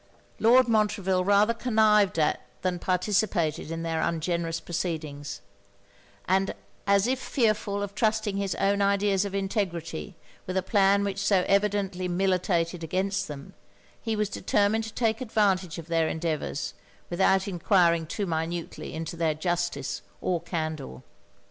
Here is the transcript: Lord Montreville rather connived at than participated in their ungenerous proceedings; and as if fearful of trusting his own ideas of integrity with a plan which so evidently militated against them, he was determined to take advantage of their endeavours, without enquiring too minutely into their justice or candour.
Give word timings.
Lord 0.39 0.67
Montreville 0.67 1.23
rather 1.23 1.53
connived 1.53 2.17
at 2.17 2.41
than 2.63 2.79
participated 2.79 3.69
in 3.69 3.83
their 3.83 4.01
ungenerous 4.01 4.59
proceedings; 4.59 5.41
and 6.27 6.55
as 6.87 7.05
if 7.05 7.19
fearful 7.19 7.83
of 7.83 7.93
trusting 7.93 8.37
his 8.37 8.55
own 8.55 8.81
ideas 8.81 9.25
of 9.25 9.35
integrity 9.35 10.15
with 10.47 10.57
a 10.57 10.63
plan 10.63 11.03
which 11.03 11.19
so 11.23 11.45
evidently 11.47 12.07
militated 12.07 12.83
against 12.83 13.27
them, 13.27 13.53
he 14.01 14.15
was 14.15 14.27
determined 14.27 14.85
to 14.85 14.93
take 14.95 15.21
advantage 15.21 15.77
of 15.77 15.85
their 15.85 16.07
endeavours, 16.07 16.73
without 17.11 17.47
enquiring 17.47 18.07
too 18.07 18.25
minutely 18.25 18.95
into 18.95 19.15
their 19.15 19.35
justice 19.35 20.01
or 20.19 20.41
candour. 20.41 21.03